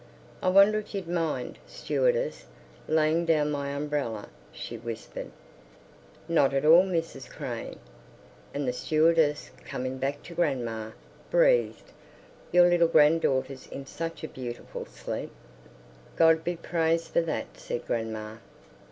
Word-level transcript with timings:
"I 0.41 0.49
wonder 0.49 0.79
if 0.79 0.95
you'd 0.95 1.07
mind, 1.07 1.59
stewardess, 1.67 2.45
laying 2.87 3.23
down 3.23 3.51
my 3.51 3.69
umbrella," 3.69 4.29
she 4.51 4.75
whispered. 4.75 5.29
"Not 6.27 6.55
at 6.55 6.65
all, 6.65 6.81
Mrs. 6.85 7.29
Crane." 7.29 7.77
And 8.51 8.67
the 8.67 8.73
stewardess, 8.73 9.51
coming 9.63 9.99
back 9.99 10.23
to 10.23 10.33
grandma, 10.33 10.93
breathed, 11.29 11.91
"Your 12.51 12.67
little 12.67 12.87
granddaughter's 12.87 13.67
in 13.67 13.85
such 13.85 14.23
a 14.23 14.27
beautiful 14.27 14.87
sleep." 14.87 15.31
"God 16.15 16.43
be 16.43 16.55
praised 16.55 17.09
for 17.09 17.21
that!" 17.21 17.59
said 17.59 17.85
grandma. 17.85 18.37